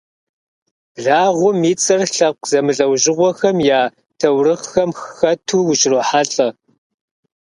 Благъуэм 0.95 1.59
и 1.71 1.73
цӏэр 1.83 2.01
лъэпкъ 2.15 2.45
зэмылӏэужьыгъуэхэм 2.49 3.57
я 3.77 3.81
таурыхъхэм 4.19 4.89
хэту 5.17 5.65
ущырохьэлӏэ. 5.71 6.47